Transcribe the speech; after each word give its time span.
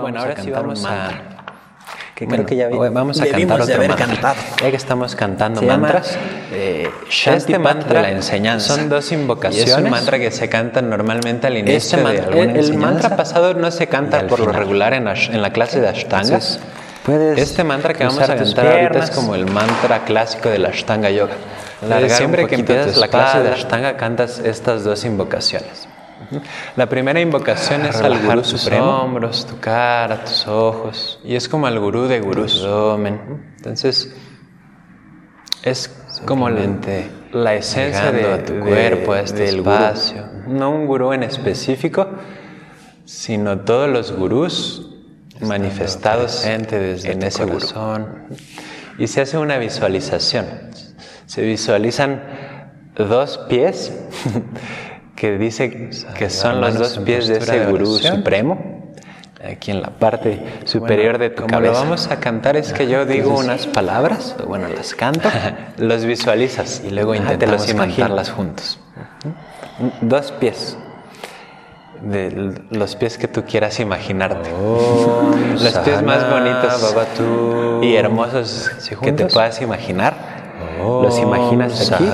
Bueno, 0.00 0.18
Y, 0.18 0.18
bueno, 0.18 0.18
vamos 0.18 0.18
a 0.18 0.22
ahora 0.22 0.42
sí 0.42 0.50
vamos 0.50 0.84
a... 0.84 1.32
Que 2.14 2.24
Bueno, 2.24 2.44
creo 2.44 2.46
que 2.46 2.56
ya 2.56 2.68
vi- 2.68 2.94
vamos 2.94 3.20
a 3.20 3.26
cantar 3.26 3.58
de 3.58 3.62
otro 3.62 3.74
haber 3.74 3.88
mantra. 3.90 4.06
cantado. 4.06 4.36
Ya 4.62 4.70
que 4.70 4.76
estamos 4.76 5.14
cantando 5.14 5.60
Se 5.60 5.66
mantras, 5.66 6.16
eh, 6.50 6.90
Shanti 7.10 7.36
este 7.38 7.58
Mantra 7.58 7.92
de 8.00 8.02
la 8.02 8.10
enseñanza. 8.10 8.74
son 8.74 8.88
dos 8.88 9.12
Y 9.12 9.16
invocaciones. 9.16 9.68
es 9.70 9.76
un 9.76 9.90
mantra 9.90 10.18
que 10.18 10.30
se 10.30 10.48
canta 10.48 10.80
normalmente 10.80 11.46
al 11.46 11.58
inicio 11.58 11.76
Este 11.76 11.96
de 11.98 12.02
mantra- 12.02 12.24
alguna 12.28 12.52
el- 12.52 12.56
el 12.56 12.78
mantra 12.78 13.16
pasado 13.16 13.52
no 13.52 13.70
se 13.70 13.84
y 13.84 13.86
canta 13.88 14.26
por 14.26 14.38
lo 14.40 14.46
final. 14.46 14.54
regular 14.62 14.94
en, 14.94 15.08
Ash- 15.08 15.28
en 15.30 15.42
la 15.42 15.50
clase 15.52 15.78
de 15.82 15.88
Ashtanga. 15.88 16.22
Entonces, 16.38 16.58
este 17.36 17.64
mantra 17.64 17.92
que 17.92 18.04
vamos 18.04 18.18
a 18.22 18.34
cantar 18.34 18.66
ahorita 18.66 19.04
es 19.04 19.10
como 19.10 19.34
el 19.34 19.44
mantra 19.50 20.04
clásico 20.06 20.48
de 20.48 20.58
la 20.58 20.68
Ashtanga 20.70 21.10
Yoga. 21.10 21.34
Entonces, 21.82 22.12
siempre 22.16 22.44
un 22.44 22.48
que 22.48 22.54
empiezas 22.54 22.96
la 22.96 23.08
clase 23.08 23.42
de. 23.42 23.50
Ashtanga 23.50 23.98
cantas 23.98 24.38
estas 24.38 24.84
dos 24.84 25.04
invocaciones. 25.04 25.86
La 26.76 26.88
primera 26.88 27.20
invocación 27.20 27.84
es 27.86 27.96
al 27.96 28.18
Gurú 28.20 28.40
tus 28.42 28.60
Supremo. 28.60 29.02
hombros, 29.02 29.46
tu 29.46 29.58
cara, 29.60 30.24
tus 30.24 30.46
ojos. 30.46 31.20
Y 31.24 31.36
es 31.36 31.48
como 31.48 31.66
al 31.66 31.78
Gurú 31.78 32.06
de 32.08 32.20
Gurús. 32.20 32.66
Entonces, 33.58 34.14
es 35.62 35.88
como 36.24 36.48
la, 36.48 36.60
la 37.32 37.54
esencia 37.54 38.10
de, 38.12 38.32
a 38.32 38.44
tu 38.44 38.54
de- 38.54 38.60
cuerpo, 38.60 39.12
a 39.12 39.20
este 39.20 39.42
del 39.44 39.56
espacio. 39.56 40.24
gurú. 40.44 40.58
No 40.58 40.70
un 40.70 40.86
gurú 40.86 41.12
en 41.12 41.22
específico, 41.22 42.08
sino 43.04 43.60
todos 43.60 43.88
los 43.90 44.12
gurús 44.12 44.94
manifestados 45.40 46.42
desde 46.44 47.12
en 47.12 47.22
ese 47.22 47.44
corazón. 47.44 48.04
corazón. 48.04 48.26
Y 48.98 49.06
se 49.08 49.20
hace 49.20 49.36
una 49.38 49.58
visualización. 49.58 50.46
Se 51.26 51.42
visualizan 51.42 52.22
dos 52.96 53.38
pies 53.48 53.92
que 55.16 55.38
dice 55.38 55.90
que 56.16 56.30
son 56.30 56.60
los 56.60 56.74
dos 56.74 56.98
pies 56.98 57.26
de 57.26 57.38
ese 57.38 57.64
gurú 57.66 57.86
supremo. 57.96 58.84
Aquí 59.44 59.70
en 59.70 59.80
la 59.80 59.90
parte 59.90 60.42
superior 60.64 61.18
de 61.18 61.30
tu 61.30 61.42
como 61.42 61.48
cabeza. 61.48 61.72
lo 61.72 61.78
vamos 61.78 62.10
a 62.10 62.18
cantar 62.18 62.56
es 62.56 62.72
que 62.72 62.88
yo 62.88 63.06
digo 63.06 63.36
unas 63.38 63.66
palabras, 63.66 64.34
o 64.42 64.46
bueno, 64.46 64.66
las 64.68 64.94
canto, 64.94 65.28
los 65.78 66.04
visualizas 66.04 66.82
y 66.84 66.90
luego 66.90 67.14
intentamos 67.14 67.68
imaginas. 67.68 67.96
cantarlas 67.96 68.30
juntos. 68.30 68.78
Dos 70.00 70.32
pies. 70.32 70.76
De 72.02 72.54
los 72.70 72.96
pies 72.96 73.18
que 73.18 73.28
tú 73.28 73.44
quieras 73.44 73.78
imaginarte. 73.78 74.50
los 74.50 75.78
pies 75.78 76.02
más 76.02 76.28
bonitos 76.30 77.82
y 77.82 77.94
hermosos 77.94 78.70
¿Sí, 78.78 78.96
que 78.96 79.12
te 79.12 79.26
puedas 79.26 79.62
imaginar. 79.62 80.14
Los 81.02 81.18
imaginas 81.18 81.92
aquí. 81.92 82.04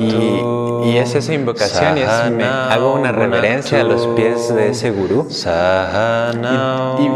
Y, 0.00 0.90
y 0.90 0.96
es 0.98 1.14
esa 1.14 1.34
invocación 1.34 1.98
y 1.98 2.02
es, 2.02 2.30
me 2.32 2.44
hago 2.44 2.94
una 2.94 3.12
reverencia 3.12 3.80
a 3.80 3.84
los 3.84 4.06
pies 4.08 4.54
de 4.54 4.70
ese 4.70 4.90
gurú. 4.90 5.26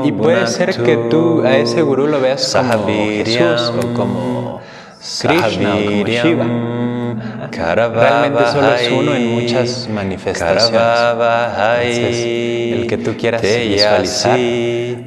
Y, 0.04 0.08
y 0.08 0.12
puede 0.12 0.46
ser 0.46 0.82
que 0.82 0.96
tú 0.96 1.42
a 1.44 1.56
ese 1.56 1.82
gurú 1.82 2.06
lo 2.06 2.20
veas 2.20 2.54
como. 2.54 2.84
Jesús 2.84 3.72
o 3.82 3.94
como 3.94 4.60
Krishna 5.20 5.72
como 5.84 6.06
Shiva. 6.06 6.46
Realmente 7.50 8.46
solo 8.50 8.74
es 8.74 8.90
uno 8.90 9.14
en 9.14 9.26
muchas 9.34 9.88
manifestaciones. 9.92 10.80
Entonces, 10.80 12.26
el 12.72 12.86
que 12.88 12.96
tú 12.98 13.14
quieras 13.16 13.42
visualizar, 13.42 14.38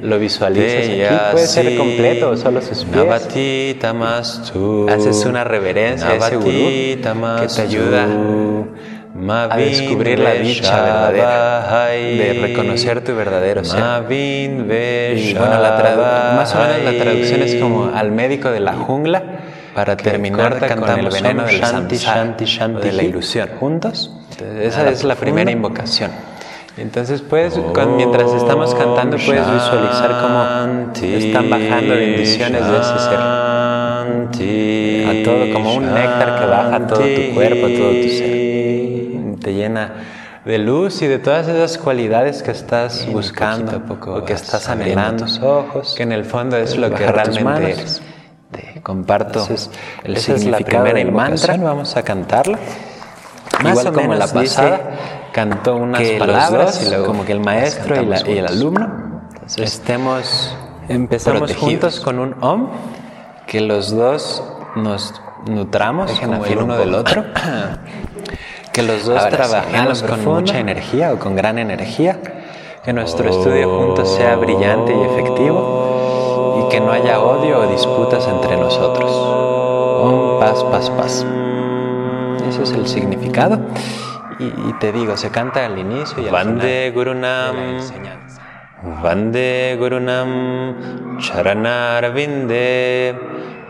lo 0.00 0.18
visualizas 0.20 0.88
aquí. 0.88 1.02
Puede 1.32 1.46
ser 1.46 1.76
completo 1.76 2.36
solo 2.36 2.62
sus 2.62 2.84
pies. 2.84 3.04
Haces 4.88 5.24
una 5.26 5.42
reverencia 5.44 6.10
a 6.10 6.16
ese 6.16 6.36
gurú 6.36 6.50
que 6.50 7.48
te 7.54 7.60
ayuda 7.62 8.06
a 9.50 9.56
descubrir 9.56 10.20
la 10.20 10.34
dicha 10.34 10.80
verdadera, 10.80 11.88
de 11.88 12.38
reconocer 12.40 13.02
tu 13.02 13.16
verdadero 13.16 13.64
ser. 13.64 13.82
Y 14.08 15.34
bueno, 15.34 15.60
la 15.60 16.34
más 16.36 16.54
o 16.54 16.58
menos 16.60 16.84
la 16.84 16.92
traducción 17.02 17.42
es 17.42 17.56
como 17.56 17.90
al 17.92 18.12
médico 18.12 18.50
de 18.50 18.60
la 18.60 18.74
jungla 18.74 19.24
para 19.78 19.96
terminar 19.96 20.58
con 20.58 20.88
el 20.98 21.08
veneno 21.08 21.44
del 21.44 21.60
Shanti, 21.60 21.96
Shanti, 21.98 22.44
Shanti, 22.46 22.80
de 22.88 22.92
la 22.92 23.02
ilusión. 23.04 23.48
¿Juntos? 23.60 24.10
Entonces, 24.32 24.66
esa 24.74 24.90
es 24.90 25.04
la 25.04 25.14
primera 25.14 25.52
invocación. 25.52 26.10
Entonces 26.76 27.22
puedes, 27.22 27.54
cuan- 27.54 27.94
mientras 27.96 28.32
estamos 28.32 28.74
cantando, 28.74 29.16
puedes 29.24 29.46
visualizar 29.48 30.20
cómo 30.20 30.92
están 31.00 31.48
bajando 31.48 31.94
bendiciones 31.94 32.66
de 32.66 32.78
ese 32.78 32.98
ser. 32.98 33.18
A 33.20 35.12
todo, 35.24 35.52
como 35.52 35.74
un 35.74 35.94
néctar 35.94 36.40
que 36.40 36.46
baja 36.46 36.74
a 36.76 36.86
todo 36.88 36.98
tu 37.04 37.34
cuerpo, 37.34 37.66
a 37.66 37.68
todo 37.68 37.90
tu 38.02 38.08
ser. 38.08 39.38
Te 39.40 39.54
llena 39.54 39.92
de 40.44 40.58
luz 40.58 41.02
y 41.02 41.06
de 41.06 41.20
todas 41.20 41.46
esas 41.46 41.78
cualidades 41.78 42.42
que 42.42 42.50
estás 42.50 43.06
buscando 43.12 43.76
a 43.76 43.80
poco 43.80 44.14
o 44.16 44.24
que 44.24 44.32
estás 44.32 44.68
anhelando, 44.68 45.24
tus 45.26 45.38
ojos, 45.40 45.94
que 45.96 46.02
en 46.02 46.10
el 46.10 46.24
fondo 46.24 46.56
es 46.56 46.76
lo 46.76 46.90
que 46.90 47.06
realmente 47.06 47.70
eres. 47.72 48.02
Comparto 48.88 49.40
Entonces, 49.40 49.70
el 50.02 50.16
esa 50.16 50.32
es 50.32 50.44
la 50.46 50.56
significado 50.56 50.84
del 50.86 51.12
mantra. 51.12 51.58
Vamos 51.58 51.94
a 51.94 52.02
cantarla. 52.02 52.58
Más 53.62 53.72
Igual 53.72 53.88
o 53.88 53.92
como 53.92 54.14
la 54.14 54.26
menos 54.26 54.32
dice 54.40 54.56
pasada, 54.56 54.80
cantó 55.30 55.76
unas 55.76 56.00
que 56.00 56.18
palabras 56.18 56.78
dos, 56.78 56.86
y 56.86 56.88
luego 56.88 57.04
como 57.04 57.26
que 57.26 57.32
el 57.32 57.40
maestro 57.40 58.00
y, 58.00 58.06
la- 58.06 58.26
y 58.26 58.38
el 58.38 58.46
alumno 58.46 59.20
Estemos, 59.58 60.56
empezamos 60.88 61.40
protegidos. 61.40 61.68
juntos 61.70 62.00
con 62.00 62.18
un 62.18 62.34
om, 62.42 62.68
que 63.46 63.60
los 63.60 63.90
dos 63.94 64.42
nos 64.74 65.12
nutramos 65.46 66.10
Dejen 66.10 66.30
como 66.30 66.44
el 66.46 66.56
uno 66.56 66.72
un 66.72 66.80
del 66.80 66.94
otro, 66.94 67.24
que 68.72 68.82
los 68.82 69.04
dos 69.04 69.18
Ahora 69.22 69.36
trabajemos 69.36 70.02
con 70.02 70.24
mucha 70.24 70.58
energía 70.60 71.12
o 71.12 71.18
con 71.18 71.36
gran 71.36 71.58
energía, 71.58 72.18
que 72.82 72.94
nuestro 72.94 73.28
estudio 73.28 73.68
juntos 73.78 74.14
sea 74.14 74.34
brillante 74.36 74.94
y 74.96 75.02
efectivo 75.02 75.77
que 76.78 76.84
no 76.84 76.92
haya 76.92 77.18
odio 77.18 77.58
o 77.58 77.66
disputas 77.66 78.28
entre 78.28 78.56
nosotros. 78.56 79.10
Om, 79.10 80.38
paz, 80.38 80.62
paz, 80.70 80.88
paz. 80.90 81.26
Ese 82.46 82.62
es 82.62 82.70
el 82.70 82.86
significado. 82.86 83.58
Y, 84.38 84.44
y 84.44 84.72
te 84.78 84.92
digo, 84.92 85.16
se 85.16 85.32
canta 85.32 85.66
al 85.66 85.76
inicio 85.76 86.22
y 86.22 86.26
al 86.26 86.32
Vande 86.32 86.52
final 86.52 86.60
de 86.60 86.88
la 86.88 86.94
Gurunam 86.94 87.56
enseñanza. 87.56 88.42
Vande 89.02 89.76
Gurunam 89.80 91.18
Charanarvinde 91.18 93.18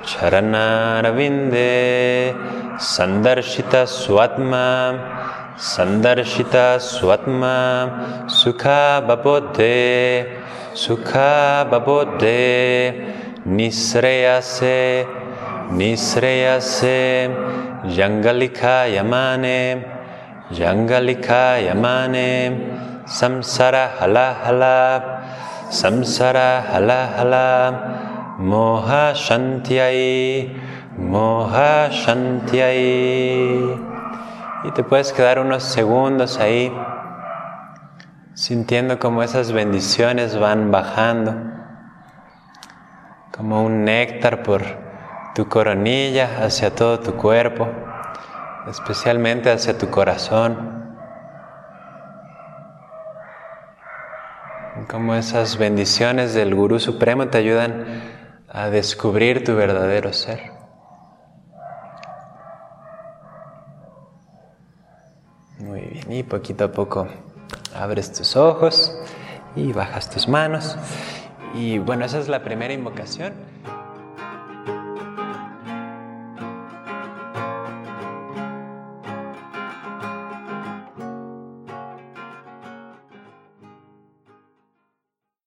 Charanarvinde 0.04 2.36
Sandarshita 2.76 3.86
Swatma 3.86 5.47
संदर्शिता 5.58 6.78
स्वत्म, 6.78 7.42
सुखा 8.30 9.00
बबोधे 9.00 9.74
सुखा 10.76 11.64
बबोधे, 11.64 12.90
निश्रेयसे 13.46 15.06
निश्रेयसे 15.72 17.28
निश्रेय 17.28 17.96
जंगलिखा 17.96 18.84
यमाने 18.84 19.82
जंगलिखा 20.52 21.56
यमाने 21.56 22.30
संसारा 23.18 23.88
हला 24.00 24.30
हला 24.44 24.98
संसारा 25.72 26.64
हला 26.68 27.04
हला 27.18 27.70
मोहा 28.50 29.12
शंत्यायी 29.12 30.56
मोहा 30.98 31.88
शंत्यायी 31.92 33.97
Y 34.64 34.70
te 34.72 34.82
puedes 34.82 35.12
quedar 35.12 35.38
unos 35.38 35.62
segundos 35.62 36.38
ahí 36.38 36.72
sintiendo 38.34 38.98
como 38.98 39.22
esas 39.22 39.52
bendiciones 39.52 40.38
van 40.38 40.70
bajando 40.70 41.34
como 43.38 43.64
un 43.64 43.84
néctar 43.84 44.42
por 44.42 44.64
tu 45.32 45.48
coronilla 45.48 46.44
hacia 46.44 46.74
todo 46.74 46.98
tu 46.98 47.14
cuerpo, 47.14 47.68
especialmente 48.68 49.48
hacia 49.48 49.78
tu 49.78 49.90
corazón. 49.90 50.76
Como 54.90 55.14
esas 55.14 55.56
bendiciones 55.56 56.34
del 56.34 56.52
Gurú 56.52 56.80
Supremo 56.80 57.28
te 57.28 57.38
ayudan 57.38 57.84
a 58.48 58.70
descubrir 58.70 59.44
tu 59.44 59.54
verdadero 59.54 60.12
ser. 60.12 60.57
Y 66.08 66.22
poquito 66.22 66.64
a 66.64 66.72
poco 66.72 67.08
abres 67.74 68.12
tus 68.12 68.36
ojos 68.36 68.96
y 69.56 69.72
bajas 69.72 70.10
tus 70.10 70.28
manos. 70.28 70.76
Y 71.54 71.78
bueno, 71.78 72.04
esa 72.04 72.18
es 72.18 72.28
la 72.28 72.42
primera 72.42 72.74
invocación. 72.74 73.32